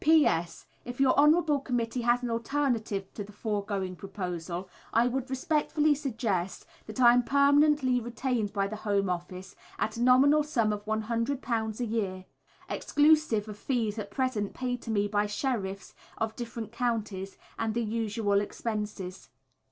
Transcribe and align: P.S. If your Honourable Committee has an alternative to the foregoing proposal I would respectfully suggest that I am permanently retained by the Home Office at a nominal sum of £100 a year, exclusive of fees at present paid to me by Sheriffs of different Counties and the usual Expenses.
P.S. 0.03 0.65
If 0.83 0.99
your 0.99 1.13
Honourable 1.15 1.59
Committee 1.59 2.01
has 2.01 2.23
an 2.23 2.31
alternative 2.31 3.13
to 3.13 3.23
the 3.23 3.31
foregoing 3.31 3.95
proposal 3.95 4.67
I 4.91 5.05
would 5.05 5.29
respectfully 5.29 5.93
suggest 5.93 6.65
that 6.87 6.99
I 6.99 7.13
am 7.13 7.21
permanently 7.21 7.99
retained 7.99 8.51
by 8.51 8.65
the 8.65 8.77
Home 8.77 9.11
Office 9.11 9.55
at 9.77 9.97
a 9.97 10.01
nominal 10.01 10.41
sum 10.41 10.73
of 10.73 10.85
£100 10.85 11.79
a 11.79 11.85
year, 11.85 12.25
exclusive 12.67 13.47
of 13.47 13.59
fees 13.59 13.99
at 13.99 14.09
present 14.09 14.55
paid 14.55 14.81
to 14.81 14.89
me 14.89 15.07
by 15.07 15.27
Sheriffs 15.27 15.93
of 16.17 16.35
different 16.35 16.71
Counties 16.71 17.37
and 17.59 17.75
the 17.75 17.83
usual 17.83 18.41
Expenses. 18.41 19.29